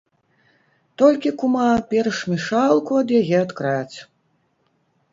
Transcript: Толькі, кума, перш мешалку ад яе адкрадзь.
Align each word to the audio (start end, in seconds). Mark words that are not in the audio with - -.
Толькі, 1.01 1.33
кума, 1.43 1.69
перш 1.93 2.17
мешалку 2.33 2.91
ад 3.05 3.09
яе 3.23 3.37
адкрадзь. 3.45 3.99